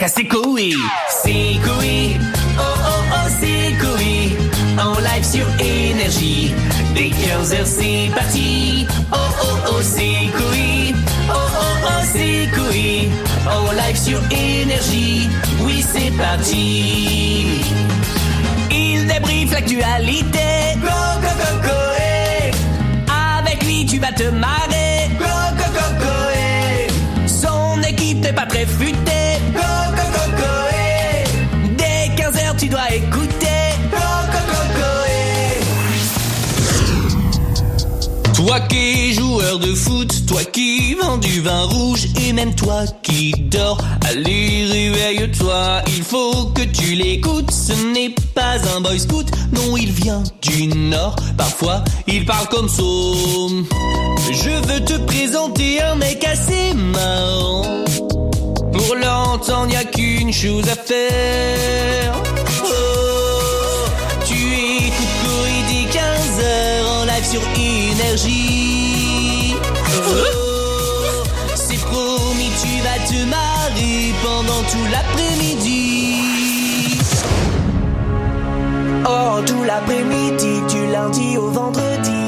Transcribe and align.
qu'à 0.00 0.08
s'écouer. 0.08 0.72
C'est 1.22 1.60
coué, 1.62 2.16
oh 2.58 2.62
oh 2.62 3.02
oh, 3.12 3.28
coué. 3.80 4.34
En 4.78 4.94
live 4.98 5.24
sur 5.24 5.46
Énergie. 5.60 6.54
Dès 6.94 7.10
15h, 7.10 7.66
c'est 7.66 8.10
parti. 8.14 8.86
Oh 9.12 9.16
oh 9.42 9.56
oh, 9.66 9.80
coué. 10.38 10.94
Oh 11.28 11.34
oh 11.34 11.76
oh, 11.84 12.56
coué. 12.56 13.10
En 13.46 13.72
live 13.72 13.98
sur 13.98 14.20
Énergie. 14.30 15.28
Oui, 15.60 15.84
c'est 15.92 16.12
parti. 16.16 17.60
Il 18.70 19.06
débriefe 19.06 19.52
l'actualité. 19.52 20.48
Go, 20.76 20.98
go, 21.20 21.32
go, 21.42 21.68
go, 21.68 21.78
eh. 21.98 22.50
Avec 23.38 23.62
lui, 23.66 23.84
tu 23.84 23.98
vas 23.98 24.12
te 24.12 24.30
marrer. 24.30 25.10
Go, 25.18 25.26
go, 25.58 25.64
go, 25.74 26.04
go, 26.04 26.16
eh. 26.34 27.28
Son 27.28 27.82
équipe 27.82 28.20
n'est 28.22 28.32
pas 28.32 28.46
très 28.46 28.64
futée. 28.64 29.09
15h, 32.90 32.96
tu 32.96 32.96
dois 32.96 32.96
écouter. 32.96 33.46
Go, 33.90 33.96
go, 34.32 34.38
go, 34.50 34.60
go, 34.76 34.90
eh. 35.08 35.62
Toi 38.34 38.60
qui 38.60 39.10
es 39.10 39.12
joueur 39.14 39.58
de 39.58 39.74
foot, 39.74 40.26
toi 40.26 40.44
qui 40.44 40.94
vends 40.94 41.18
du 41.18 41.40
vin 41.40 41.64
rouge 41.64 42.06
et 42.26 42.32
même 42.32 42.54
toi 42.54 42.84
qui 43.02 43.32
dors, 43.32 43.78
allez 44.08 44.66
réveille-toi, 44.66 45.82
il 45.88 46.02
faut 46.02 46.46
que 46.54 46.62
tu 46.62 46.94
l'écoutes, 46.94 47.50
ce 47.50 47.72
n'est 47.92 48.14
pas 48.34 48.56
un 48.76 48.80
boy 48.80 48.98
scout, 48.98 49.26
non 49.52 49.76
il 49.76 49.92
vient 49.92 50.22
du 50.42 50.66
nord, 50.68 51.16
parfois 51.36 51.84
il 52.06 52.24
parle 52.24 52.48
comme 52.48 52.68
ça. 52.68 52.82
Je 54.32 54.50
veux 54.68 54.84
te 54.84 54.96
présenter 54.98 55.82
un 55.82 55.96
mec 55.96 56.24
assez 56.24 56.74
marrant, 56.74 57.84
pour 58.72 58.94
l'entendre 58.96 59.72
y 59.72 59.76
a 59.76 59.84
qu'une 59.84 60.32
chose 60.32 60.68
à 60.68 60.76
faire. 60.76 62.19
Énergie. 67.32 68.34
Oh, 69.54 71.22
c'est 71.54 71.78
promis, 71.78 72.50
tu 72.60 72.80
vas 72.82 72.98
te 73.06 73.24
marrer 73.24 74.12
pendant 74.24 74.62
tout 74.68 74.86
l'après-midi. 74.90 76.16
Oh, 79.06 79.40
tout 79.46 79.62
l'après-midi, 79.62 80.60
du 80.68 80.86
lundi 80.90 81.38
au 81.38 81.50
vendredi. 81.50 82.19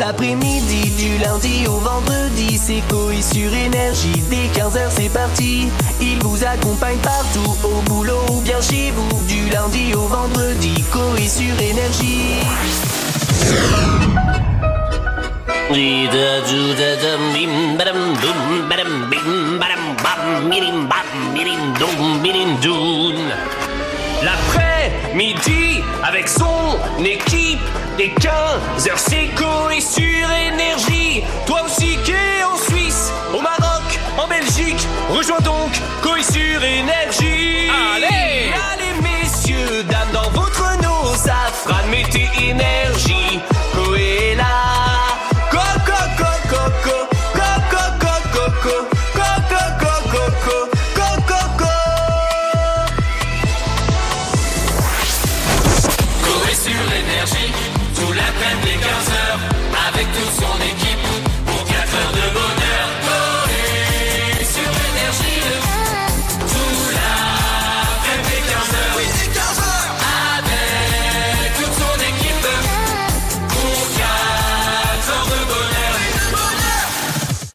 L'après-midi, 0.00 0.90
du 0.96 1.18
lundi 1.18 1.66
au 1.68 1.78
vendredi, 1.78 2.58
c'est 2.58 2.82
Coé 2.88 3.20
sur 3.20 3.52
énergie. 3.52 4.20
Dès 4.30 4.48
15h, 4.58 4.80
c'est 4.88 5.10
parti. 5.10 5.68
Il 6.00 6.18
vous 6.24 6.42
accompagne 6.42 6.98
partout, 6.98 7.54
au 7.62 7.82
boulot 7.82 8.24
ou 8.30 8.40
bien 8.40 8.60
chez 8.60 8.92
vous. 8.92 9.22
Du 9.28 9.50
lundi 9.50 9.94
au 9.94 10.06
vendredi, 10.06 10.82
Coé 10.90 11.28
sur 11.28 11.54
énergie. 11.60 12.40
L'après-midi 24.22 25.82
avec 26.02 26.28
son 26.28 26.78
équipe 27.04 27.60
des 28.00 28.08
15 28.08 28.88
heures 28.88 28.98
séco 28.98 29.68
et 29.76 29.80
sur 29.82 30.32
énergie. 30.32 31.22
Toi 31.44 31.60
aussi 31.66 31.98
qui 32.02 32.12
es 32.12 32.42
en 32.42 32.56
Suisse, 32.56 33.12
au 33.34 33.42
Maroc, 33.42 34.00
en 34.16 34.26
Belgique, 34.26 34.86
rejoins 35.10 35.40
donc 35.40 35.72
Coé 36.02 36.22
sur 36.22 36.64
énergie. 36.64 37.29